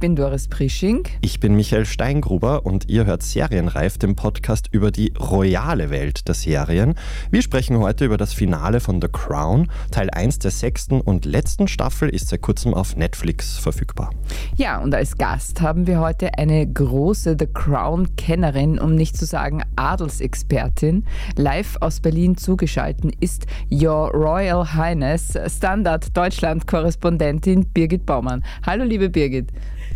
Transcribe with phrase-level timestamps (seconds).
[0.00, 1.06] Bin Doris Prisching.
[1.20, 6.34] Ich bin Michael Steingruber und ihr hört Serienreif, den Podcast über die royale Welt der
[6.34, 6.94] Serien.
[7.30, 9.68] Wir sprechen heute über das Finale von The Crown.
[9.90, 14.10] Teil 1 der sechsten und letzten Staffel ist seit kurzem auf Netflix verfügbar.
[14.56, 19.62] Ja, und als Gast haben wir heute eine große The Crown-Kennerin, um nicht zu sagen
[19.76, 21.04] Adelsexpertin.
[21.36, 28.42] Live aus Berlin zugeschaltet ist Your Royal Highness Standard Deutschland-Korrespondentin Birgit Baumann.
[28.64, 29.52] Hallo, liebe Birgit.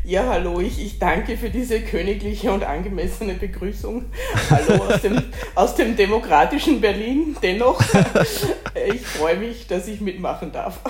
[0.07, 4.05] Ja, hallo, ich, ich danke für diese königliche und angemessene Begrüßung.
[4.51, 5.23] Hallo aus dem,
[5.55, 7.35] aus dem demokratischen Berlin.
[7.43, 7.81] Dennoch,
[8.93, 10.81] ich freue mich, dass ich mitmachen darf.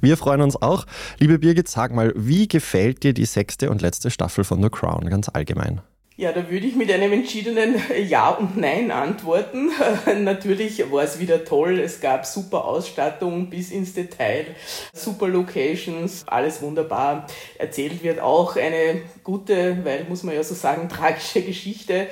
[0.00, 0.86] Wir freuen uns auch.
[1.18, 5.10] Liebe Birgit, sag mal, wie gefällt dir die sechste und letzte Staffel von The Crown
[5.10, 5.80] ganz allgemein?
[6.16, 7.74] Ja, da würde ich mit einem entschiedenen
[8.08, 9.70] Ja und Nein antworten.
[10.22, 11.80] Natürlich war es wieder toll.
[11.80, 14.46] Es gab super Ausstattung bis ins Detail,
[14.92, 17.26] super Locations, alles wunderbar.
[17.58, 22.06] Erzählt wird auch eine gute, weil muss man ja so sagen, tragische Geschichte.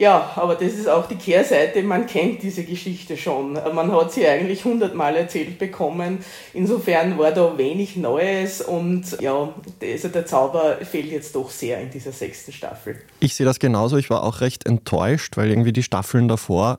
[0.00, 1.82] Ja, aber das ist auch die Kehrseite.
[1.82, 3.52] Man kennt diese Geschichte schon.
[3.52, 6.24] Man hat sie eigentlich hundertmal erzählt bekommen.
[6.54, 12.12] Insofern war da wenig Neues und ja, der Zauber fehlt jetzt doch sehr in dieser
[12.12, 13.02] sechsten Staffel.
[13.20, 13.98] Ich sehe das genauso.
[13.98, 16.78] Ich war auch recht enttäuscht, weil irgendwie die Staffeln davor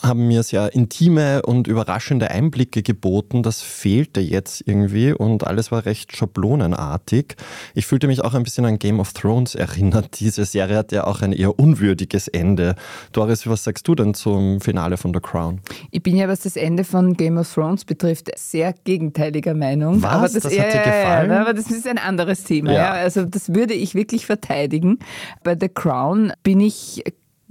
[0.00, 3.42] haben mir sehr intime und überraschende Einblicke geboten.
[3.42, 7.36] Das fehlte jetzt irgendwie und alles war recht schablonenartig.
[7.74, 10.20] Ich fühlte mich auch ein bisschen an Game of Thrones erinnert.
[10.20, 12.74] Diese Serie hat ja auch ein eher unwürdiges Ende.
[13.12, 15.60] Doris, was sagst du denn zum Finale von The Crown?
[15.90, 20.02] Ich bin ja, was das Ende von Game of Thrones betrifft, sehr gegenteiliger Meinung.
[20.02, 20.10] Was?
[20.10, 21.30] Aber das, das hat dir gefallen?
[21.30, 22.72] Ja, aber das ist ein anderes Thema.
[22.72, 22.92] Ja.
[22.92, 24.98] Also das würde ich wirklich verteidigen.
[25.44, 27.02] Bei The Crown bin ich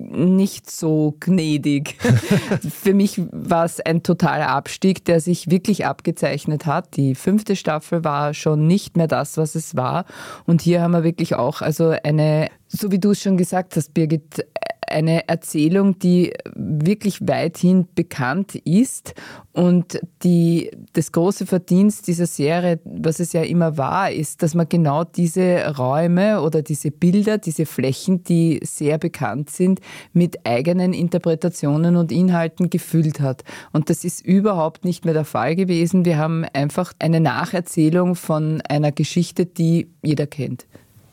[0.09, 1.97] nicht so gnädig.
[2.81, 6.95] Für mich war es ein totaler Abstieg, der sich wirklich abgezeichnet hat.
[6.97, 10.05] Die fünfte Staffel war schon nicht mehr das, was es war.
[10.45, 13.93] Und hier haben wir wirklich auch also eine, so wie du es schon gesagt hast,
[13.93, 14.45] Birgit,
[14.91, 19.13] eine Erzählung, die wirklich weithin bekannt ist
[19.53, 24.69] und die, das große Verdienst dieser Serie, was es ja immer war, ist, dass man
[24.69, 29.81] genau diese Räume oder diese Bilder, diese Flächen, die sehr bekannt sind,
[30.13, 33.43] mit eigenen Interpretationen und Inhalten gefüllt hat.
[33.73, 36.05] Und das ist überhaupt nicht mehr der Fall gewesen.
[36.05, 40.65] Wir haben einfach eine Nacherzählung von einer Geschichte, die jeder kennt.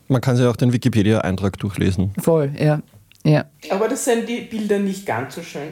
[0.07, 2.11] Man kann sich auch den Wikipedia-Eintrag durchlesen.
[2.19, 2.81] Voll, ja.
[3.29, 3.45] Ja.
[3.69, 5.71] Aber das sind die Bilder nicht ganz so schön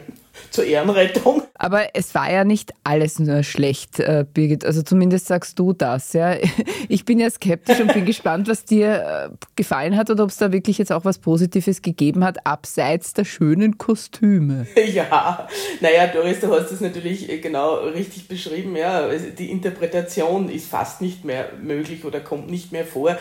[0.52, 1.44] zur Ehrenrettung.
[1.60, 4.66] Aber es war ja nicht alles nur schlecht, äh, Birgit.
[4.66, 6.14] Also zumindest sagst du das.
[6.14, 6.36] Ja.
[6.90, 10.38] Ich bin ja skeptisch und bin gespannt, was dir äh, gefallen hat oder ob es
[10.38, 14.68] da wirklich jetzt auch was Positives gegeben hat, abseits der schönen Kostüme.
[14.88, 15.48] Ja,
[15.82, 18.76] naja, Doris, du hast das natürlich äh, genau richtig beschrieben.
[18.76, 19.10] Ja.
[19.38, 23.18] Die Interpretation ist fast nicht mehr möglich oder kommt nicht mehr vor.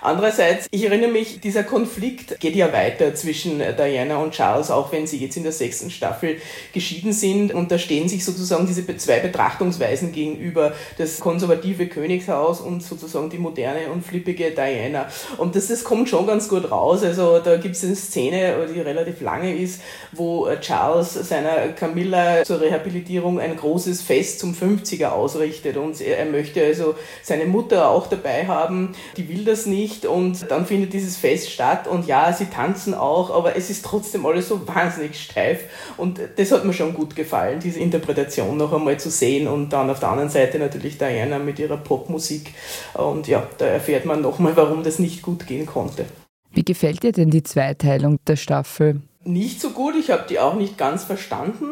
[0.00, 5.06] Andererseits, ich erinnere mich, dieser Konflikt geht ja weiter zwischen Diana und Charles, auch wenn
[5.06, 6.38] sie jetzt in der sechsten Staffel
[6.72, 7.52] geschieden sind.
[7.52, 10.72] Und da stehen sich sozusagen diese zwei Betrachtungsweisen gegenüber.
[10.98, 15.06] Das konservative Königshaus und sozusagen die moderne und flippige Diana.
[15.38, 17.02] Und das, das kommt schon ganz gut raus.
[17.02, 19.80] Also da gibt es eine Szene, die relativ lange ist,
[20.12, 25.76] wo Charles seiner Camilla zur Rehabilitierung ein großes Fest zum 50er ausrichtet.
[25.76, 28.94] Und er, er möchte also seine Mutter auch dabei haben.
[29.16, 30.04] Die will das nicht.
[30.04, 31.88] Und dann findet dieses Fest statt.
[31.88, 35.60] Und ja, sie tanzen auch, aber es ist trotzdem alles so wahnsinnig steif.
[35.96, 39.72] Und das das hat mir schon gut gefallen, diese Interpretation noch einmal zu sehen und
[39.72, 42.52] dann auf der anderen Seite natürlich Diana mit ihrer Popmusik
[42.94, 46.04] und ja, da erfährt man nochmal, warum das nicht gut gehen konnte.
[46.52, 49.00] Wie gefällt dir denn die Zweiteilung der Staffel?
[49.22, 51.66] Nicht so gut, ich habe die auch nicht ganz verstanden,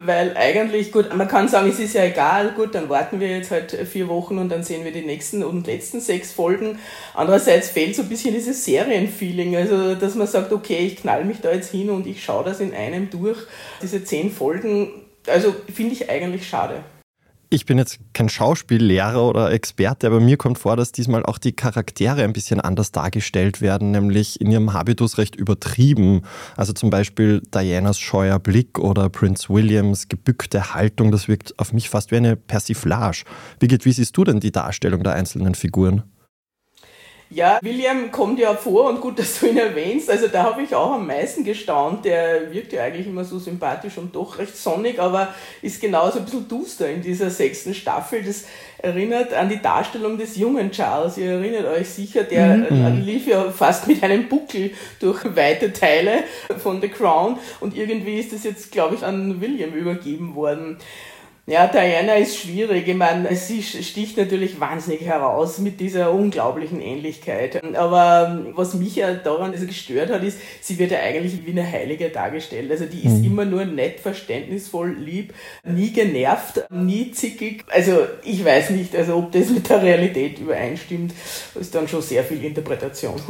[0.00, 3.50] weil eigentlich, gut, man kann sagen, es ist ja egal, gut, dann warten wir jetzt
[3.50, 6.78] halt vier Wochen und dann sehen wir die nächsten und letzten sechs Folgen.
[7.14, 11.40] Andererseits fehlt so ein bisschen dieses Serienfeeling, also dass man sagt, okay, ich knall mich
[11.40, 13.38] da jetzt hin und ich schaue das in einem durch,
[13.82, 14.90] diese zehn Folgen,
[15.26, 16.82] also finde ich eigentlich schade.
[17.52, 21.50] Ich bin jetzt kein Schauspiellehrer oder Experte, aber mir kommt vor, dass diesmal auch die
[21.50, 26.22] Charaktere ein bisschen anders dargestellt werden, nämlich in ihrem Habitus recht übertrieben.
[26.56, 31.90] Also zum Beispiel Dianas scheuer Blick oder Prince Williams gebückte Haltung, das wirkt auf mich
[31.90, 33.24] fast wie eine Persiflage.
[33.58, 36.04] Birgit, wie siehst du denn die Darstellung der einzelnen Figuren?
[37.32, 40.10] Ja, William kommt ja vor und gut, dass du ihn erwähnst.
[40.10, 42.04] Also da habe ich auch am meisten gestaunt.
[42.04, 45.32] Der wirkt ja eigentlich immer so sympathisch und doch recht sonnig, aber
[45.62, 48.24] ist genauso ein bisschen duster in dieser sechsten Staffel.
[48.24, 48.46] Das
[48.78, 51.18] erinnert an die Darstellung des jungen Charles.
[51.18, 53.02] Ihr erinnert euch sicher, der mhm.
[53.04, 56.24] lief ja fast mit einem Buckel durch weite Teile
[56.58, 60.78] von The Crown und irgendwie ist das jetzt, glaube ich, an William übergeben worden.
[61.50, 62.86] Ja, Diana ist schwierig.
[62.86, 67.60] Ich meine, sie sticht natürlich wahnsinnig heraus mit dieser unglaublichen Ähnlichkeit.
[67.74, 71.50] Aber ähm, was mich ja daran also gestört hat, ist, sie wird ja eigentlich wie
[71.50, 72.70] eine Heilige dargestellt.
[72.70, 73.24] Also die ist mhm.
[73.24, 77.64] immer nur nett, verständnisvoll, lieb, nie genervt, nie zickig.
[77.68, 81.12] Also ich weiß nicht, also ob das mit der Realität übereinstimmt,
[81.58, 83.20] ist dann schon sehr viel Interpretation.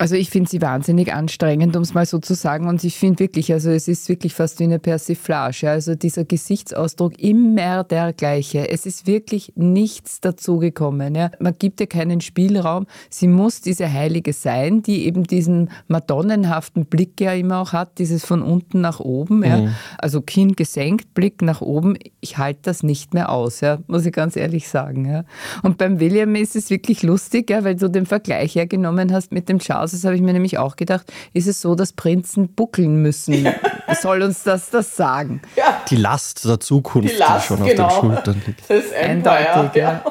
[0.00, 2.68] Also ich finde sie wahnsinnig anstrengend, um es mal so zu sagen.
[2.68, 5.68] Und ich finde wirklich, also es ist wirklich fast wie eine Persiflage.
[5.68, 8.70] Also dieser Gesichtsausdruck immer der gleiche.
[8.70, 11.14] Es ist wirklich nichts dazugekommen.
[11.14, 11.30] Ja.
[11.38, 12.86] Man gibt ihr keinen Spielraum.
[13.10, 18.24] Sie muss diese Heilige sein, die eben diesen madonnenhaften Blick ja immer auch hat, dieses
[18.24, 19.44] von unten nach oben.
[19.44, 19.58] Ja.
[19.58, 19.74] Mhm.
[19.98, 21.98] Also Kinn gesenkt, Blick nach oben.
[22.22, 25.04] Ich halte das nicht mehr aus, ja, muss ich ganz ehrlich sagen.
[25.04, 25.24] Ja.
[25.62, 29.50] Und beim William ist es wirklich lustig, ja, weil du den Vergleich hergenommen hast mit
[29.50, 29.89] dem Charles.
[29.92, 31.12] Das habe ich mir nämlich auch gedacht.
[31.32, 33.44] Ist es so, dass Prinzen buckeln müssen?
[33.44, 33.54] Ja.
[34.00, 35.42] Soll uns das das sagen?
[35.56, 35.82] Ja.
[35.88, 37.86] Die Last der Zukunft, die, Last, die schon genau.
[37.86, 38.14] auf den genau.
[38.14, 38.70] Schultern liegt.
[38.70, 40.04] Das ist Empire, ja.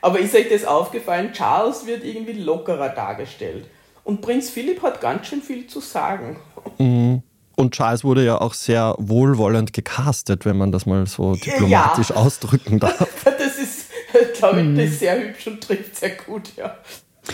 [0.00, 1.32] Aber ist euch das aufgefallen?
[1.32, 3.66] Charles wird irgendwie lockerer dargestellt.
[4.04, 6.36] Und Prinz Philipp hat ganz schön viel zu sagen.
[6.78, 7.22] Mhm.
[7.56, 12.16] Und Charles wurde ja auch sehr wohlwollend gecastet, wenn man das mal so diplomatisch ja.
[12.16, 13.08] ausdrücken darf.
[13.38, 14.88] Das ist, glaube ich, mhm.
[14.88, 16.76] sehr hübsch und trifft sehr gut, ja.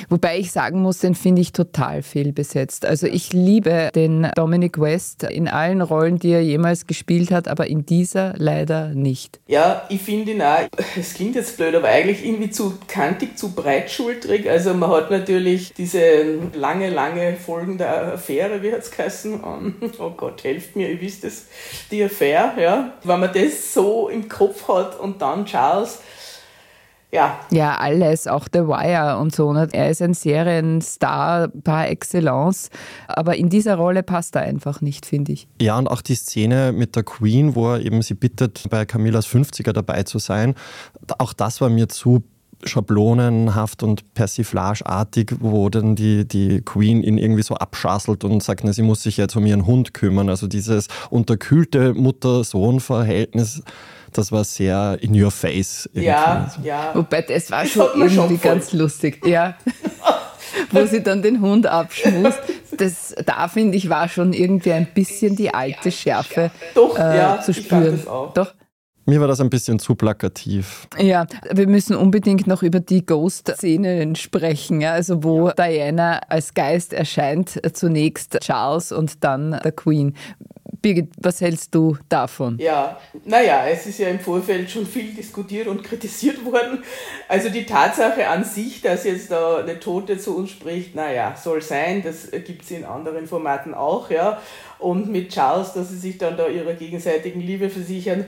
[0.08, 2.86] Wobei ich sagen muss, den finde ich total fehlbesetzt.
[2.86, 7.66] Also ich liebe den Dominic West in allen Rollen, die er jemals gespielt hat, aber
[7.66, 9.40] in dieser leider nicht.
[9.46, 10.66] Ja, ich finde ihn auch,
[10.98, 14.48] es klingt jetzt blöd, aber eigentlich irgendwie zu kantig, zu breitschultrig.
[14.48, 19.42] Also man hat natürlich diese lange, lange Folgen der Affäre, wie hat es geheißen?
[19.98, 21.46] Oh Gott, helft mir, ihr wisst es,
[21.90, 22.92] die Affäre, ja.
[23.04, 26.00] Wenn man das so im Kopf hat und dann Charles,
[27.14, 27.38] ja.
[27.50, 29.52] Ja, alles, auch The Wire und so.
[29.52, 29.68] Ne?
[29.72, 32.70] Er ist ein Serienstar par excellence,
[33.06, 35.46] aber in dieser Rolle passt er einfach nicht, finde ich.
[35.62, 39.28] Ja, und auch die Szene mit der Queen, wo er eben sie bittet, bei Camillas
[39.28, 40.54] 50er dabei zu sein,
[41.18, 42.24] auch das war mir zu
[42.64, 48.72] schablonenhaft und persiflageartig, wo dann die, die Queen ihn irgendwie so abschasselt und sagt, na,
[48.72, 50.28] sie muss sich jetzt um ihren Hund kümmern.
[50.28, 53.62] Also dieses unterkühlte Mutter-Sohn-Verhältnis
[54.16, 55.88] das war sehr in your face.
[55.92, 56.06] Irgendwie.
[56.06, 56.90] Ja, ja.
[56.94, 59.24] Wobei das war das schon irgendwie schon ganz lustig.
[59.26, 59.56] Ja.
[60.70, 62.40] Wo sie dann den Hund abschmust.
[62.76, 67.40] Das, da finde ich, war schon irgendwie ein bisschen die alte Schärfe Doch, äh, ja,
[67.40, 68.00] zu spüren.
[68.34, 68.54] Doch.
[69.06, 70.88] Mir war das ein bisschen zu plakativ.
[70.98, 76.94] Ja, wir müssen unbedingt noch über die Ghost-Szenen sprechen, ja, also wo Diana als Geist
[76.94, 80.16] erscheint, zunächst Charles und dann der Queen.
[80.84, 82.58] Birgit, was hältst du davon?
[82.60, 86.84] Ja, naja, es ist ja im Vorfeld schon viel diskutiert und kritisiert worden.
[87.26, 91.62] Also die Tatsache an sich, dass jetzt da eine Tote zu uns spricht, naja, soll
[91.62, 94.42] sein, das gibt es in anderen Formaten auch, ja.
[94.78, 98.26] Und mit Charles, dass sie sich dann da ihrer gegenseitigen Liebe versichern,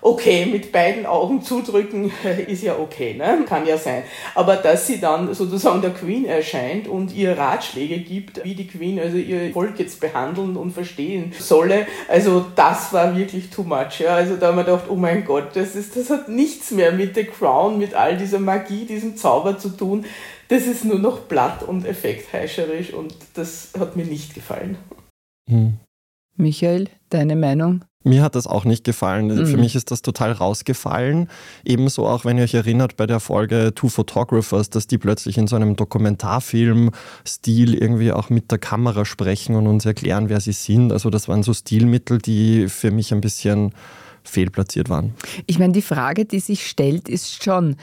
[0.00, 2.12] okay, mit beiden Augen zudrücken
[2.46, 3.44] ist ja okay, ne?
[3.48, 4.02] kann ja sein.
[4.34, 8.98] Aber dass sie dann sozusagen der Queen erscheint und ihr Ratschläge gibt, wie die Queen
[8.98, 14.00] also ihr Volk jetzt behandeln und verstehen solle, also das war wirklich too much.
[14.00, 14.14] Ja?
[14.14, 17.14] Also da haben wir gedacht, oh mein Gott, das, ist, das hat nichts mehr mit
[17.14, 20.04] The Crown, mit all dieser Magie, diesem Zauber zu tun.
[20.48, 24.76] Das ist nur noch platt und effektheischerisch und das hat mir nicht gefallen.
[25.48, 25.78] Hm.
[26.36, 27.84] Michael, deine Meinung?
[28.06, 29.26] Mir hat das auch nicht gefallen.
[29.26, 29.46] Mhm.
[29.46, 31.28] Für mich ist das total rausgefallen.
[31.64, 35.48] Ebenso auch, wenn ihr euch erinnert, bei der Folge Two Photographers, dass die plötzlich in
[35.48, 40.92] so einem Dokumentarfilm-Stil irgendwie auch mit der Kamera sprechen und uns erklären, wer sie sind.
[40.92, 43.74] Also das waren so Stilmittel, die für mich ein bisschen
[44.22, 45.14] fehlplatziert waren.
[45.46, 47.74] Ich meine, die Frage, die sich stellt, ist schon,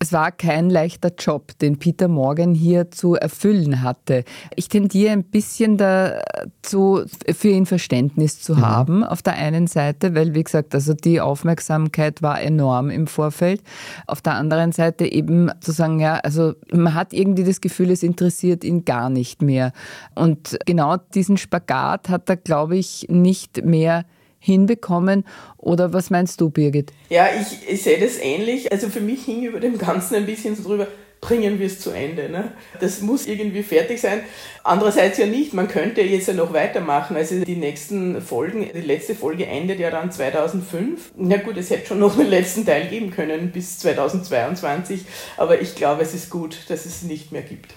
[0.00, 4.24] es war kein leichter Job, den Peter Morgan hier zu erfüllen hatte.
[4.54, 7.02] Ich tendiere ein bisschen dazu,
[7.34, 8.66] für ihn Verständnis zu mhm.
[8.66, 13.62] haben, auf der einen Seite, weil, wie gesagt, also die Aufmerksamkeit war enorm im Vorfeld.
[14.06, 18.02] Auf der anderen Seite eben zu sagen, ja, also man hat irgendwie das Gefühl, es
[18.02, 19.72] interessiert ihn gar nicht mehr.
[20.14, 24.04] Und genau diesen Spagat hat er, glaube ich, nicht mehr
[24.38, 25.24] hinbekommen.
[25.56, 26.92] Oder was meinst du, Birgit?
[27.08, 28.70] Ja, ich, ich sehe das ähnlich.
[28.72, 30.86] Also für mich hing über dem Ganzen ein bisschen so drüber,
[31.20, 32.28] bringen wir es zu Ende.
[32.28, 32.52] Ne?
[32.80, 34.20] Das muss irgendwie fertig sein.
[34.62, 37.16] Andererseits ja nicht, man könnte jetzt ja noch weitermachen.
[37.16, 41.12] Also die nächsten Folgen, die letzte Folge endet ja dann 2005.
[41.16, 45.04] Na gut, es hätte schon noch einen letzten Teil geben können bis 2022,
[45.36, 47.74] aber ich glaube, es ist gut, dass es nicht mehr gibt.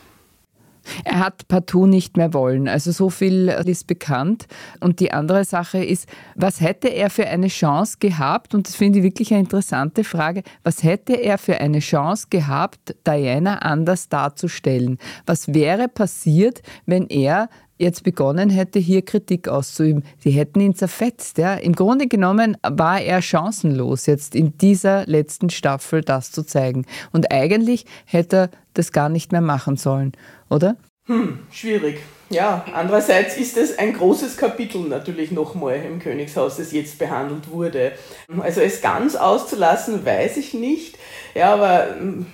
[1.03, 2.67] Er hat partout nicht mehr wollen.
[2.67, 4.47] Also so viel ist bekannt.
[4.79, 8.53] Und die andere Sache ist, was hätte er für eine Chance gehabt?
[8.53, 10.43] Und das finde ich wirklich eine interessante Frage.
[10.63, 14.97] Was hätte er für eine Chance gehabt, Diana anders darzustellen?
[15.25, 17.49] Was wäre passiert, wenn er
[17.81, 20.03] jetzt begonnen hätte, hier Kritik auszuüben.
[20.19, 21.37] Sie hätten ihn zerfetzt.
[21.37, 21.55] Ja.
[21.55, 26.85] Im Grunde genommen war er chancenlos, jetzt in dieser letzten Staffel das zu zeigen.
[27.11, 30.13] Und eigentlich hätte er das gar nicht mehr machen sollen,
[30.49, 30.77] oder?
[31.07, 31.99] Hm, schwierig.
[32.29, 37.91] Ja, andererseits ist es ein großes Kapitel natürlich nochmal im Königshaus, das jetzt behandelt wurde.
[38.39, 40.97] Also es ganz auszulassen, weiß ich nicht.
[41.35, 42.27] Ja, aber hm,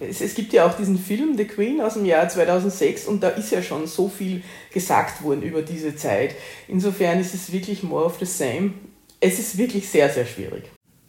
[0.00, 3.28] es, es, gibt ja auch diesen Film The Queen aus dem Jahr 2006 und da
[3.28, 6.34] ist ja schon so viel gesagt worden über diese Zeit.
[6.68, 8.72] Insofern ist es wirklich more of the same.
[9.20, 10.64] Es ist wirklich sehr, sehr schwierig.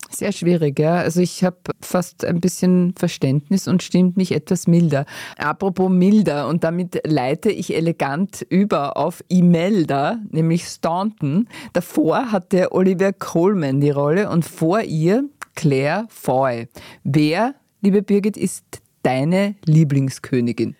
[0.09, 0.95] Sehr schwierig, ja.
[0.95, 5.05] Also ich habe fast ein bisschen Verständnis und stimmt mich etwas milder.
[5.37, 11.49] Apropos milder und damit leite ich elegant über auf Imelda, nämlich Staunton.
[11.73, 15.25] Davor hatte Olivia Coleman die Rolle und vor ihr
[15.55, 16.67] Claire Foy.
[17.03, 18.63] Wer liebe Birgit, ist
[19.03, 20.75] deine Lieblingskönigin?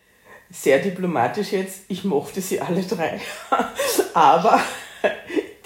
[0.49, 3.19] Sehr diplomatisch jetzt, ich mochte sie alle drei.
[4.13, 4.59] Aber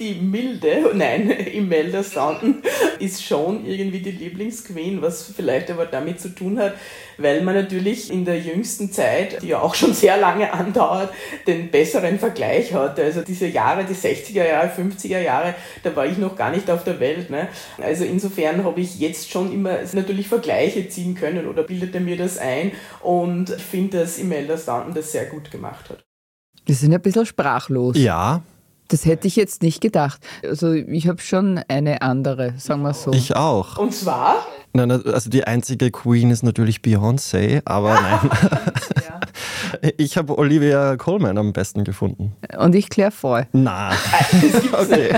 [0.01, 2.62] die Milde, nein, Imelda Staunton
[3.00, 6.74] ist schon irgendwie die Lieblingsqueen, was vielleicht aber damit zu tun hat,
[7.17, 11.13] weil man natürlich in der jüngsten Zeit, die ja auch schon sehr lange andauert,
[11.46, 13.00] den besseren Vergleich hat.
[13.00, 15.53] Also diese Jahre, die 60er Jahre, 50er Jahre,
[15.84, 17.29] da war ich noch gar nicht auf der Welt.
[17.29, 17.48] Ne?
[17.81, 22.39] Also insofern habe ich jetzt schon immer natürlich Vergleiche ziehen können oder bildete mir das
[22.39, 26.03] ein und ich finde, dass Imelda Staunton das sehr gut gemacht hat.
[26.65, 27.98] Wir sind ein bisschen sprachlos.
[27.98, 28.43] Ja,
[28.91, 30.21] das hätte ich jetzt nicht gedacht.
[30.43, 33.12] Also ich habe schon eine andere, sagen wir so.
[33.13, 33.77] Ich auch.
[33.77, 34.45] Und zwar?
[34.74, 38.29] Nein, also die einzige Queen ist natürlich Beyoncé, aber nein.
[39.98, 42.36] Ich habe Olivia Colman am besten gefunden.
[42.57, 43.43] Und ich Claire Foy.
[43.53, 43.91] Na.
[44.74, 45.15] okay.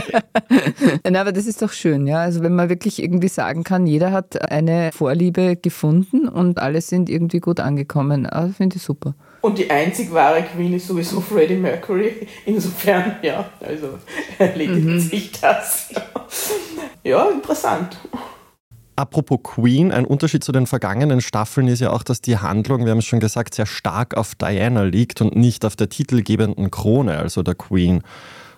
[1.03, 2.19] Nein, aber das ist doch schön, ja.
[2.19, 7.09] Also wenn man wirklich irgendwie sagen kann, jeder hat eine Vorliebe gefunden und alle sind
[7.09, 8.25] irgendwie gut angekommen.
[8.25, 9.15] Also finde ich super.
[9.43, 12.27] Und die einzig wahre Queen ist sowieso Freddie Mercury.
[12.45, 13.99] Insofern, ja, also
[14.39, 14.99] erledigt mhm.
[15.01, 15.89] sich das.
[17.03, 17.97] ja, interessant.
[18.95, 22.91] Apropos Queen, ein Unterschied zu den vergangenen Staffeln ist ja auch, dass die Handlung, wir
[22.91, 27.17] haben es schon gesagt, sehr stark auf Diana liegt und nicht auf der titelgebenden Krone,
[27.17, 28.01] also der Queen.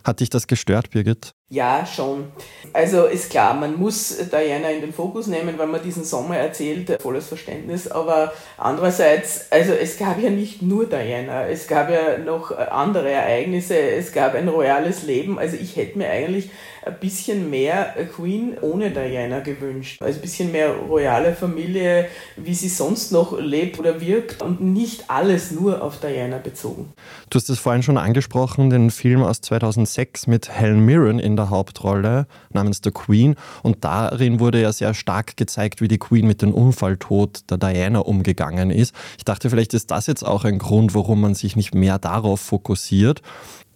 [0.03, 1.33] Hat dich das gestört, Birgit?
[1.47, 2.31] Ja, schon.
[2.73, 6.99] Also ist klar, man muss Diana in den Fokus nehmen, wenn man diesen Sommer erzählt,
[6.99, 7.87] volles Verständnis.
[7.87, 13.77] Aber andererseits, also es gab ja nicht nur Diana, es gab ja noch andere Ereignisse,
[13.77, 15.37] es gab ein royales Leben.
[15.37, 16.49] Also ich hätte mir eigentlich
[16.85, 20.01] ein bisschen mehr Queen ohne Diana gewünscht.
[20.01, 25.09] Also ein bisschen mehr royale Familie, wie sie sonst noch lebt oder wirkt und nicht
[25.09, 26.93] alles nur auf Diana bezogen.
[27.29, 31.44] Du hast es vorhin schon angesprochen, den Film aus 2006 mit Helen Mirren in der
[31.49, 36.41] Hauptrolle namens The Queen und darin wurde ja sehr stark gezeigt, wie die Queen mit
[36.41, 38.93] dem Unfalltod der Diana umgegangen ist.
[39.17, 42.41] Ich dachte, vielleicht ist das jetzt auch ein Grund, warum man sich nicht mehr darauf
[42.41, 43.21] fokussiert.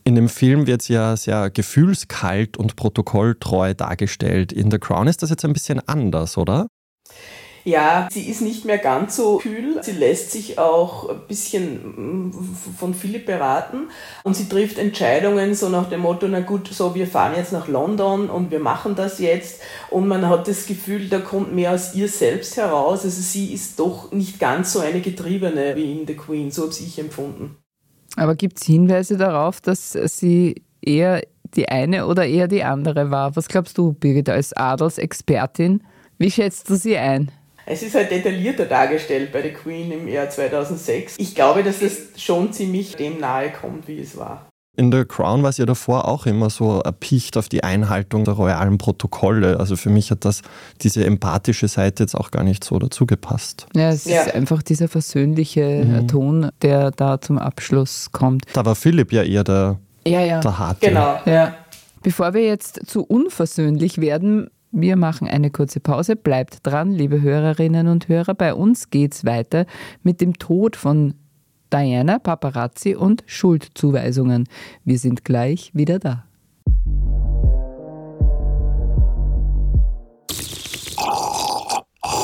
[0.04, 4.52] In dem Film wird sie ja sehr gefühlskalt und protokolltreu dargestellt.
[4.52, 6.68] In The Crown ist das jetzt ein bisschen anders, oder?
[7.64, 9.82] Ja, sie ist nicht mehr ganz so kühl.
[9.82, 12.32] Sie lässt sich auch ein bisschen mm,
[12.78, 13.90] von Philipp beraten
[14.24, 17.68] und sie trifft Entscheidungen so nach dem Motto, na gut, so wir fahren jetzt nach
[17.68, 21.96] London und wir machen das jetzt und man hat das Gefühl, da kommt mehr aus
[21.96, 23.04] ihr selbst heraus.
[23.04, 26.74] Also sie ist doch nicht ganz so eine Getriebene wie in The Queen, so habe
[26.80, 27.58] ich empfunden.
[28.16, 31.22] Aber gibt es Hinweise darauf, dass sie eher
[31.56, 33.36] die eine oder eher die andere war?
[33.36, 35.84] Was glaubst du, Birgit, als Adelsexpertin?
[36.18, 37.32] Wie schätzt du sie ein?
[37.72, 41.18] Es ist halt detaillierter dargestellt bei der Queen im Jahr 2006.
[41.20, 44.48] Ich glaube, dass es schon ziemlich dem nahe kommt, wie es war.
[44.76, 48.34] In The Crown war es ja davor auch immer so erpicht auf die Einhaltung der
[48.34, 49.60] royalen Protokolle.
[49.60, 50.42] Also für mich hat das
[50.82, 53.68] diese empathische Seite jetzt auch gar nicht so dazu gepasst.
[53.76, 54.24] Ja, es ja.
[54.24, 56.08] ist einfach dieser versöhnliche mhm.
[56.08, 58.46] Ton, der da zum Abschluss kommt.
[58.54, 60.40] Da war Philipp ja eher der, ja, ja.
[60.40, 60.88] der Harte.
[60.88, 61.20] Genau.
[61.26, 61.56] Ja.
[62.02, 66.16] Bevor wir jetzt zu unversöhnlich werden, wir machen eine kurze Pause.
[66.16, 68.34] Bleibt dran, liebe Hörerinnen und Hörer.
[68.34, 69.66] Bei uns geht's weiter
[70.04, 71.16] mit dem Tod von
[71.72, 74.48] Diana, Paparazzi und Schuldzuweisungen.
[74.86, 76.26] Wir sind gleich wieder da.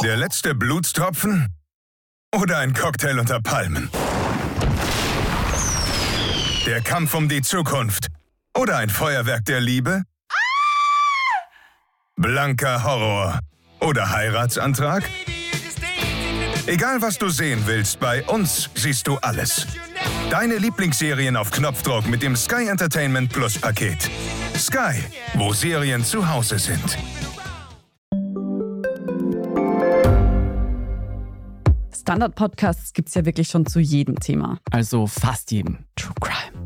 [0.04, 1.48] Der letzte Blutstropfen
[2.36, 3.90] oder ein Cocktail unter Palmen?
[6.66, 8.08] Der Kampf um die Zukunft
[8.56, 10.04] oder ein Feuerwerk der Liebe?
[12.17, 13.39] Blanker Horror
[13.81, 15.03] oder Heiratsantrag?
[16.65, 19.67] Egal was du sehen willst, bei uns siehst du alles.
[20.29, 24.10] Deine Lieblingsserien auf Knopfdruck mit dem Sky Entertainment Plus Paket.
[24.55, 25.03] Sky,
[25.34, 26.98] wo Serien zu Hause sind.
[31.93, 34.60] Standard-Podcasts gibt es ja wirklich schon zu jedem Thema.
[34.72, 35.79] Also fast jedem.
[35.95, 36.65] True Crime.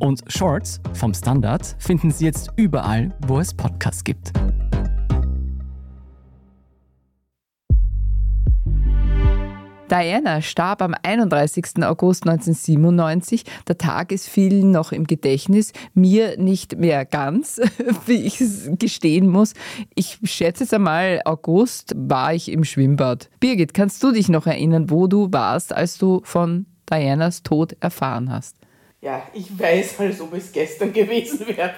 [0.00, 4.32] Und Shorts vom Standard finden Sie jetzt überall, wo es Podcasts gibt.
[9.90, 11.82] Diana starb am 31.
[11.82, 13.44] August 1997.
[13.66, 17.58] Der Tag ist vielen noch im Gedächtnis, mir nicht mehr ganz,
[18.06, 19.54] wie ich es gestehen muss.
[19.94, 23.30] Ich schätze es einmal, August war ich im Schwimmbad.
[23.40, 28.30] Birgit, kannst du dich noch erinnern, wo du warst, als du von Dianas Tod erfahren
[28.30, 28.57] hast?
[29.00, 31.72] Ja, ich weiß, als ob es gestern gewesen wäre.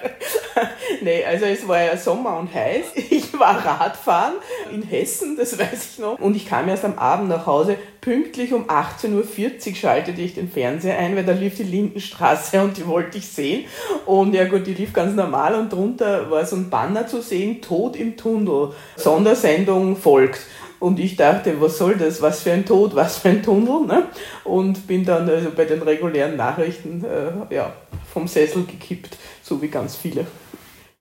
[1.01, 2.85] nee, also es war ja Sommer und heiß.
[3.11, 4.33] Ich war Radfahren
[4.71, 6.19] in Hessen, das weiß ich noch.
[6.19, 7.77] Und ich kam erst am Abend nach Hause.
[8.01, 12.77] Pünktlich um 18.40 Uhr schaltete ich den Fernseher ein, weil da lief die Lindenstraße und
[12.77, 13.65] die wollte ich sehen.
[14.07, 17.61] Und ja gut, die lief ganz normal und drunter war so ein Banner zu sehen,
[17.61, 18.73] Tod im Tunnel.
[18.95, 20.41] Sondersendung folgt.
[20.81, 22.23] Und ich dachte, was soll das?
[22.23, 23.85] Was für ein Tod, was für ein Tunnel?
[23.85, 24.07] Ne?
[24.43, 27.71] Und bin dann also bei den regulären Nachrichten äh, ja,
[28.11, 30.25] vom Sessel gekippt, so wie ganz viele.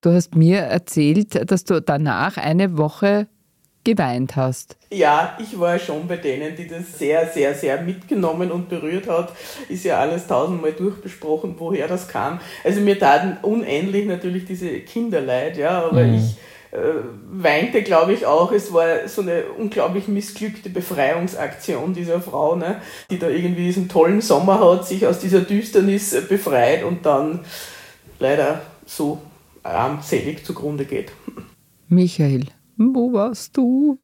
[0.03, 3.27] Du hast mir erzählt, dass du danach eine Woche
[3.83, 4.77] geweint hast.
[4.91, 9.33] Ja, ich war schon bei denen, die das sehr, sehr, sehr mitgenommen und berührt hat.
[9.71, 12.39] Ist ja alles tausendmal durchbesprochen, woher das kam.
[12.65, 16.17] Also mir taten unendlich natürlich diese Kinderleid, ja, aber mhm.
[16.17, 16.37] ich
[16.73, 18.53] weinte, glaube ich, auch.
[18.53, 22.81] Es war so eine unglaublich missglückte Befreiungsaktion dieser Frau, ne?
[23.11, 27.41] die da irgendwie diesen tollen Sommer hat, sich aus dieser Düsternis befreit und dann
[28.19, 29.21] leider so
[29.63, 31.13] armselig zugrunde geht.
[31.89, 33.99] Michael, wo warst du?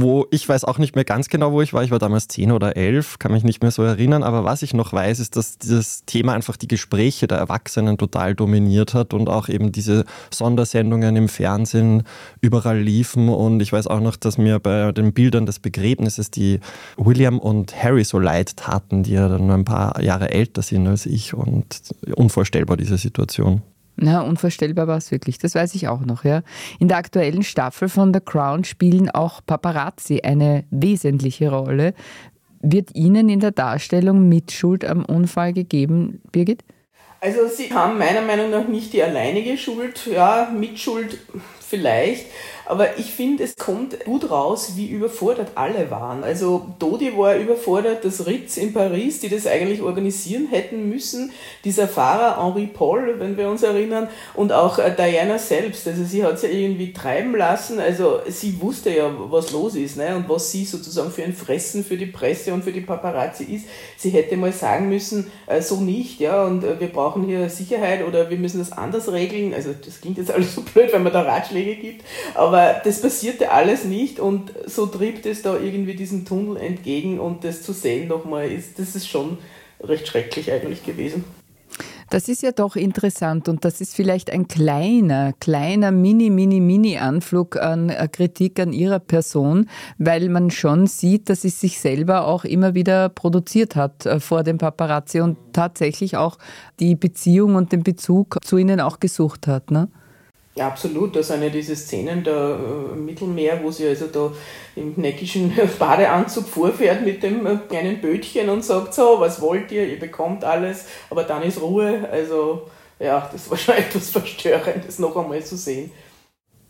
[0.00, 1.84] Wo ich weiß auch nicht mehr ganz genau, wo ich war.
[1.84, 4.22] Ich war damals zehn oder elf, kann mich nicht mehr so erinnern.
[4.22, 8.34] Aber was ich noch weiß, ist, dass dieses Thema einfach die Gespräche der Erwachsenen total
[8.34, 12.02] dominiert hat und auch eben diese Sondersendungen im Fernsehen
[12.40, 13.28] überall liefen.
[13.28, 16.60] Und ich weiß auch noch, dass mir bei den Bildern des Begräbnisses die
[16.96, 20.86] William und Harry so leid taten, die ja dann nur ein paar Jahre älter sind
[20.86, 21.34] als ich.
[21.34, 21.80] Und
[22.14, 23.62] unvorstellbar diese Situation.
[23.96, 26.42] Na, unvorstellbar war es wirklich, das weiß ich auch noch, ja.
[26.80, 31.94] In der aktuellen Staffel von The Crown spielen auch Paparazzi eine wesentliche Rolle.
[32.60, 36.64] Wird Ihnen in der Darstellung Mitschuld am Unfall gegeben, Birgit?
[37.20, 41.18] Also Sie haben meiner Meinung nach nicht die alleinige Schuld, ja, Mitschuld
[41.68, 42.26] vielleicht,
[42.66, 46.24] aber ich finde, es kommt gut raus, wie überfordert alle waren.
[46.24, 51.32] Also Dodi war überfordert, das Ritz in Paris, die das eigentlich organisieren hätten müssen,
[51.64, 55.86] dieser Fahrer Henri Paul, wenn wir uns erinnern, und auch äh, Diana selbst.
[55.86, 57.78] Also sie hat es ja irgendwie treiben lassen.
[57.80, 60.16] Also sie wusste ja, was los ist ne?
[60.16, 63.66] und was sie sozusagen für ein Fressen für die Presse und für die Paparazzi ist.
[63.98, 68.06] Sie hätte mal sagen müssen, äh, so nicht, ja, und äh, wir brauchen hier Sicherheit
[68.06, 69.52] oder wir müssen das anders regeln.
[69.52, 71.22] Also das klingt jetzt alles so blöd, wenn man da
[71.54, 76.56] Ratschläge gibt, aber das passierte alles nicht und so trieb es da irgendwie diesem Tunnel
[76.56, 79.38] entgegen und das zu sehen nochmal, ist, das ist schon
[79.82, 81.24] recht schrecklich eigentlich gewesen.
[82.10, 86.98] Das ist ja doch interessant und das ist vielleicht ein kleiner, kleiner, mini, mini, mini
[86.98, 92.26] Anflug an äh, Kritik an ihrer Person, weil man schon sieht, dass sie sich selber
[92.26, 96.38] auch immer wieder produziert hat äh, vor dem Paparazzi und tatsächlich auch
[96.78, 99.72] die Beziehung und den Bezug zu ihnen auch gesucht hat.
[99.72, 99.88] Ne?
[100.56, 101.16] Ja, absolut.
[101.16, 102.56] Da sind ja diese Szenen da
[102.92, 104.30] im äh, Mittelmeer, wo sie also da
[104.76, 109.88] im neckischen Badeanzug vorfährt mit dem äh, kleinen Bötchen und sagt so, was wollt ihr,
[109.88, 112.08] ihr bekommt alles, aber dann ist Ruhe.
[112.08, 112.68] Also
[113.00, 115.90] ja, das war schon etwas verstörend, das noch einmal zu sehen.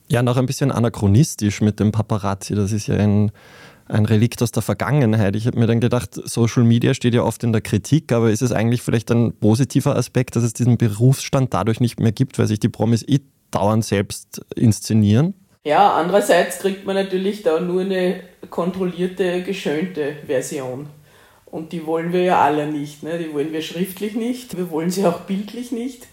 [0.09, 2.55] Ja, noch ein bisschen anachronistisch mit dem Paparazzi.
[2.55, 3.33] Das ist ja ein,
[3.87, 5.37] ein Relikt aus der Vergangenheit.
[5.37, 8.43] Ich habe mir dann gedacht, Social Media steht ja oft in der Kritik, aber ist
[8.43, 12.47] es eigentlich vielleicht ein positiver Aspekt, dass es diesen Berufsstand dadurch nicht mehr gibt, weil
[12.47, 13.21] sich die Promis eh
[13.55, 15.35] dauernd selbst inszenieren?
[15.65, 20.89] Ja, andererseits kriegt man natürlich da nur eine kontrollierte, geschönte Version.
[21.47, 23.03] Und die wollen wir ja alle nicht.
[23.03, 23.19] Ne?
[23.19, 24.57] Die wollen wir schriftlich nicht.
[24.57, 26.07] Wir wollen sie auch bildlich nicht.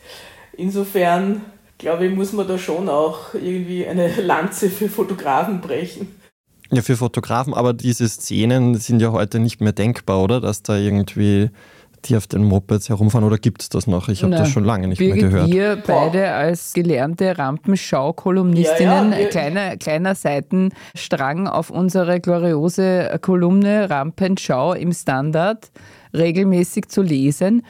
[0.55, 1.41] Insofern,
[1.77, 6.15] glaube ich, muss man da schon auch irgendwie eine Lanze für Fotografen brechen.
[6.71, 10.39] Ja, für Fotografen, aber diese Szenen sind ja heute nicht mehr denkbar, oder?
[10.39, 11.49] Dass da irgendwie
[12.05, 14.09] die auf den Mopeds herumfahren oder gibt es das noch?
[14.09, 15.51] Ich habe das schon lange nicht Birgit, mehr gehört.
[15.51, 24.73] Wir beide als gelernte Rampenschau-Kolumnistinnen, ja, ja, kleiner, kleiner Seitenstrang auf unsere gloriose Kolumne Rampenschau
[24.73, 25.71] im Standard
[26.13, 27.63] regelmäßig zu lesen.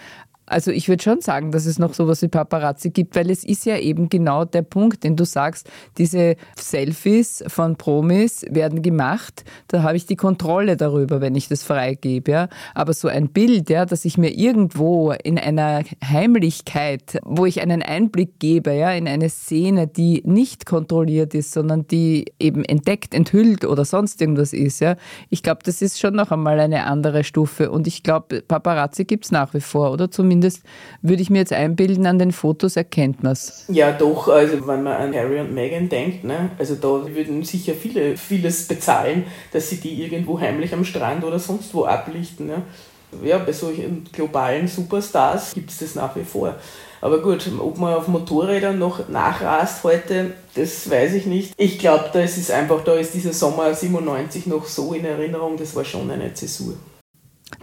[0.51, 3.65] Also ich würde schon sagen, dass es noch sowas wie Paparazzi gibt, weil es ist
[3.65, 9.81] ja eben genau der Punkt, den du sagst, diese Selfies von Promis werden gemacht, da
[9.81, 12.31] habe ich die Kontrolle darüber, wenn ich das freigebe.
[12.31, 12.49] Ja?
[12.75, 17.81] Aber so ein Bild, ja, dass ich mir irgendwo in einer Heimlichkeit, wo ich einen
[17.81, 23.63] Einblick gebe, ja, in eine Szene, die nicht kontrolliert ist, sondern die eben entdeckt, enthüllt
[23.63, 24.97] oder sonst irgendwas ist, ja,
[25.29, 27.71] ich glaube, das ist schon noch einmal eine andere Stufe.
[27.71, 30.63] Und ich glaube, Paparazzi gibt es nach wie vor, oder zumindest zumindest
[31.01, 33.65] würde ich mir jetzt einbilden, an den Fotos erkennt man es.
[33.69, 37.73] Ja, doch, also wenn man an Harry und Meghan denkt, ne, also da würden sicher
[37.73, 42.47] viele vieles bezahlen, dass sie die irgendwo heimlich am Strand oder sonst wo ablichten.
[42.47, 42.63] Ne.
[43.23, 46.55] Ja, bei solchen globalen Superstars gibt es das nach wie vor.
[47.01, 51.53] Aber gut, ob man auf Motorrädern noch nachrast heute, das weiß ich nicht.
[51.57, 55.57] Ich glaube, da ist es einfach, da ist dieser Sommer 97 noch so in Erinnerung,
[55.57, 56.75] das war schon eine Zäsur.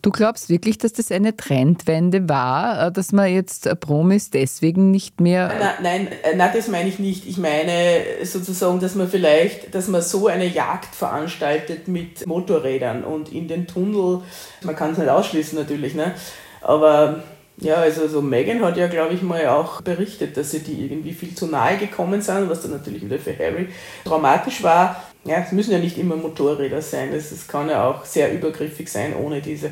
[0.03, 4.91] Du glaubst wirklich, dass das eine Trendwende war, äh, dass man jetzt äh, Promis deswegen
[4.91, 5.53] nicht mehr.
[5.59, 7.27] Na, nein, äh, na, das meine ich nicht.
[7.27, 13.33] Ich meine sozusagen, dass man vielleicht, dass man so eine Jagd veranstaltet mit Motorrädern und
[13.33, 14.23] in den Tunnel,
[14.63, 16.13] man kann es nicht ausschließen natürlich, ne?
[16.61, 17.23] Aber
[17.61, 21.13] ja, also so Megan hat ja, glaube ich, mal auch berichtet, dass sie die irgendwie
[21.13, 23.69] viel zu nahe gekommen sind, was dann natürlich wieder für Harry
[24.05, 25.03] traumatisch war.
[25.29, 29.15] Ja, es müssen ja nicht immer Motorräder sein, es kann ja auch sehr übergriffig sein
[29.15, 29.71] ohne diese.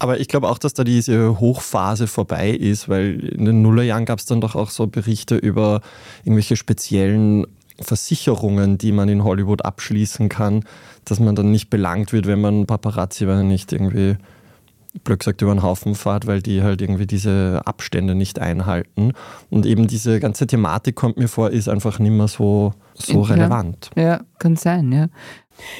[0.00, 4.18] Aber ich glaube auch, dass da diese Hochphase vorbei ist, weil in den Nullerjahren gab
[4.18, 5.80] es dann doch auch so Berichte über
[6.24, 7.46] irgendwelche speziellen
[7.80, 10.64] Versicherungen, die man in Hollywood abschließen kann,
[11.04, 14.16] dass man dann nicht belangt wird, wenn man Paparazzi, er nicht irgendwie
[15.04, 19.12] blöd gesagt über den Haufen fahrt, weil die halt irgendwie diese Abstände nicht einhalten.
[19.50, 23.90] Und eben diese ganze Thematik kommt mir vor, ist einfach nicht mehr so, so relevant.
[23.96, 25.06] Ja, kann sein, ja.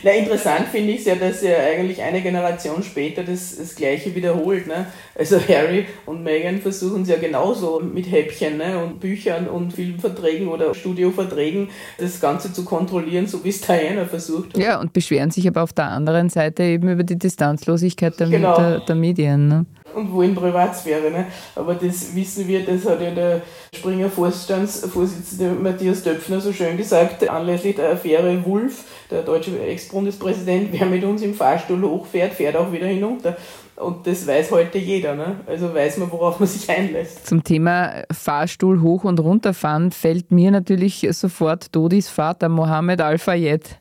[0.03, 4.15] Na, interessant finde ich es ja, dass er eigentlich eine Generation später das, das Gleiche
[4.15, 4.67] wiederholt.
[4.67, 4.87] Ne?
[5.15, 8.83] Also Harry und Meghan versuchen es ja genauso mit Häppchen ne?
[8.83, 14.57] und Büchern und Filmverträgen oder Studioverträgen das Ganze zu kontrollieren, so wie es Diana versucht.
[14.57, 18.57] Ja, und beschweren sich aber auf der anderen Seite eben über die Distanzlosigkeit der, genau.
[18.57, 19.49] der, der Medien.
[19.49, 19.67] Ne?
[19.97, 21.11] Und wo in Privatsphäre.
[21.11, 21.27] Ne?
[21.55, 23.43] Aber das wissen wir, das hat ja der
[23.75, 30.87] Springer Vorstandsvorsitzende Matthias Döpfner so schön gesagt, anlässlich der Affäre Wulff, der deutsche Ex-Bundespräsident, wer
[30.87, 33.37] mit uns im Fahrstuhl hochfährt, fährt auch wieder hinunter.
[33.77, 35.15] Und das weiß heute jeder.
[35.15, 35.41] Ne?
[35.47, 37.27] Also weiß man, worauf man sich einlässt.
[37.27, 43.79] Zum Thema Fahrstuhl hoch und runterfahren fällt mir natürlich sofort Dodis Vater Mohammed Al-Fayed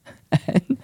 [0.48, 0.78] ein.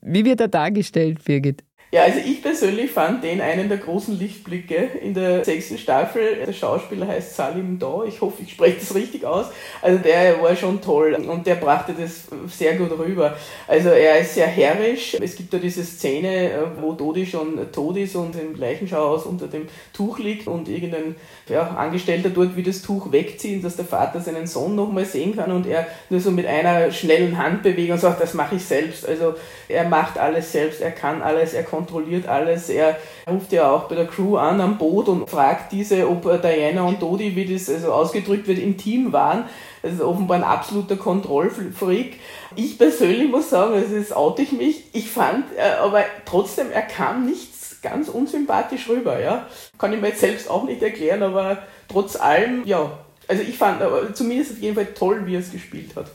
[0.00, 1.62] Wie wird er dargestellt, Birgit?
[1.96, 6.44] Ja, also ich persönlich fand den einen der großen Lichtblicke in der sechsten Staffel.
[6.46, 9.46] Der Schauspieler heißt Salim Daw, ich hoffe, ich spreche das richtig aus.
[9.80, 13.34] Also der war schon toll und der brachte das sehr gut rüber.
[13.66, 15.16] Also er ist sehr herrisch.
[15.18, 19.66] Es gibt da diese Szene, wo Dodi schon tot ist und im Leichenschauhaus unter dem
[19.94, 21.16] Tuch liegt und irgendein
[21.48, 25.50] ja, Angestellter dort wie das Tuch wegziehen, dass der Vater seinen Sohn nochmal sehen kann
[25.50, 29.08] und er nur so mit einer schnellen Handbewegung sagt, das mache ich selbst.
[29.08, 32.68] Also er macht alles selbst, er kann alles, er kontrolliert alles.
[32.68, 32.96] Er
[33.30, 37.00] ruft ja auch bei der Crew an am Boot und fragt diese, ob Diana und
[37.00, 39.44] Dodi, wie das also ausgedrückt wird, im Team waren.
[39.82, 42.18] Das ist offenbar ein absoluter Kontrollfreak.
[42.56, 47.26] Ich persönlich muss sagen, das oute ich mich, ich fand, äh, aber trotzdem, er kam
[47.26, 49.46] nichts ganz unsympathisch rüber, ja.
[49.78, 52.98] Kann ich mir jetzt selbst auch nicht erklären, aber trotz allem, ja.
[53.28, 56.06] Also ich fand aber zumindest auf jeden Fall toll, wie er es gespielt hat.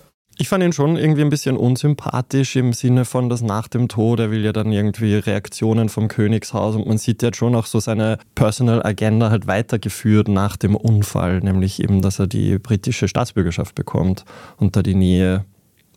[0.41, 4.19] Ich fand ihn schon irgendwie ein bisschen unsympathisch im Sinne von, dass nach dem Tod,
[4.19, 7.80] er will ja dann irgendwie Reaktionen vom Königshaus und man sieht jetzt schon auch so
[7.80, 13.75] seine Personal Agenda halt weitergeführt nach dem Unfall, nämlich eben, dass er die britische Staatsbürgerschaft
[13.75, 14.25] bekommt
[14.58, 15.45] und da die Nähe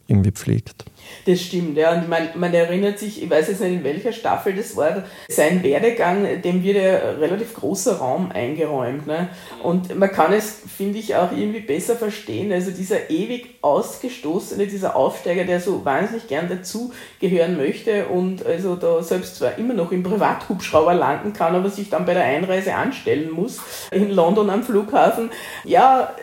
[0.06, 0.84] irgendwie pflegt.
[1.26, 1.92] Das stimmt, ja.
[1.92, 5.62] Und man, man erinnert sich, ich weiß jetzt nicht in welcher Staffel das war, sein
[5.62, 9.06] Werdegang, dem wird ja relativ großer Raum eingeräumt.
[9.06, 9.28] Ne?
[9.62, 12.52] Und man kann es, finde ich, auch irgendwie besser verstehen.
[12.52, 19.02] Also dieser ewig ausgestoßene, dieser Aufsteiger, der so wahnsinnig gern dazugehören möchte und also da
[19.02, 23.30] selbst zwar immer noch im Privathubschrauber landen kann, aber sich dann bei der Einreise anstellen
[23.30, 25.30] muss in London am Flughafen.
[25.64, 26.14] Ja,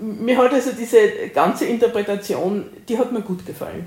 [0.00, 3.86] mir hat also diese ganze Interpretation, die hat mir gut gefallen.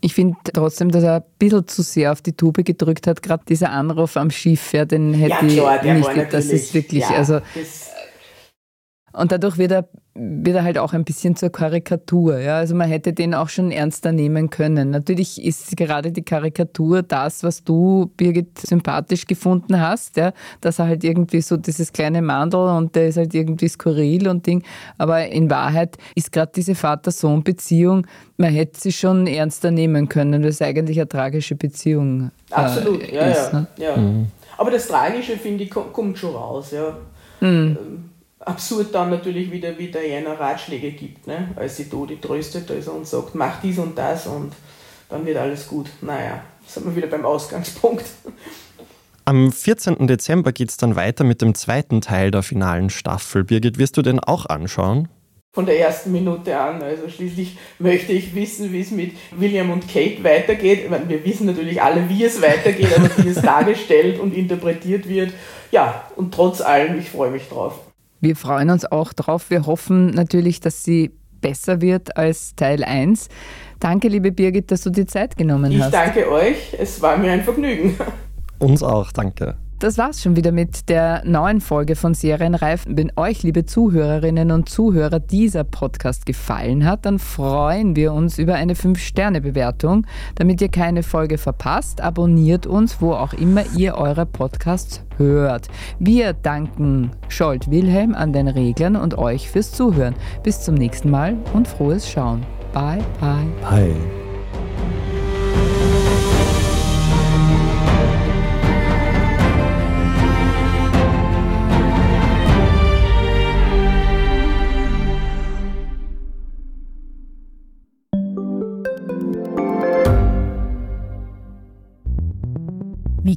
[0.00, 3.22] Ich finde trotzdem, dass er ein bisschen zu sehr auf die Tube gedrückt hat.
[3.22, 6.32] Gerade dieser Anruf am Schiff, ja, den hätte ja, klar, ich nicht.
[6.32, 7.40] Das ist wirklich, ja, also.
[9.16, 12.38] Und dadurch wird er wird er halt auch ein bisschen zur Karikatur.
[12.38, 12.56] Ja?
[12.56, 14.90] Also man hätte den auch schon ernster nehmen können.
[14.90, 20.32] Natürlich ist gerade die Karikatur das, was du, Birgit, sympathisch gefunden hast, ja?
[20.60, 24.46] dass er halt irgendwie so dieses kleine Mandel und der ist halt irgendwie skurril und
[24.46, 24.62] Ding.
[24.98, 28.06] Aber in Wahrheit ist gerade diese Vater-Sohn-Beziehung,
[28.38, 33.02] man hätte sie schon ernster nehmen können, weil es eigentlich eine tragische Beziehung äh, Absolut,
[33.02, 33.52] äh, ja, ist.
[33.52, 33.66] Ja, ne?
[33.76, 33.96] ja.
[33.96, 34.26] Mhm.
[34.58, 36.70] Aber das Tragische, finde ich, kommt schon raus.
[36.70, 36.96] Ja.
[37.40, 37.76] Mhm.
[37.78, 38.10] Ähm,
[38.46, 41.50] absurd dann natürlich wieder, wie Diana Ratschläge gibt, ne?
[41.56, 44.52] als sie Dodi tröstet also und sagt, mach dies und das und
[45.08, 45.88] dann wird alles gut.
[46.00, 48.04] Naja, sind wir wieder beim Ausgangspunkt.
[49.24, 50.06] Am 14.
[50.06, 53.42] Dezember geht es dann weiter mit dem zweiten Teil der finalen Staffel.
[53.42, 55.08] Birgit, wirst du den auch anschauen?
[55.52, 56.82] Von der ersten Minute an.
[56.82, 60.88] Also schließlich möchte ich wissen, wie es mit William und Kate weitergeht.
[60.88, 65.32] Meine, wir wissen natürlich alle, wie es weitergeht, aber wie es dargestellt und interpretiert wird.
[65.72, 67.85] Ja, und trotz allem, ich freue mich drauf.
[68.20, 69.50] Wir freuen uns auch drauf.
[69.50, 73.28] Wir hoffen natürlich, dass sie besser wird als Teil 1.
[73.78, 75.88] Danke, liebe Birgit, dass du dir Zeit genommen ich hast.
[75.88, 76.74] Ich danke euch.
[76.78, 77.96] Es war mir ein Vergnügen.
[78.58, 79.56] Uns auch, danke.
[79.78, 82.84] Das war's schon wieder mit der neuen Folge von Serienreif.
[82.88, 88.54] Wenn euch, liebe Zuhörerinnen und Zuhörer, dieser Podcast gefallen hat, dann freuen wir uns über
[88.54, 90.06] eine 5-Sterne-Bewertung.
[90.36, 95.68] Damit ihr keine Folge verpasst, abonniert uns, wo auch immer ihr eure Podcasts hört.
[95.98, 100.14] Wir danken Scholt Wilhelm an den Reglern und euch fürs Zuhören.
[100.42, 102.46] Bis zum nächsten Mal und frohes Schauen.
[102.72, 103.46] Bye, bye.
[103.60, 104.25] Bye.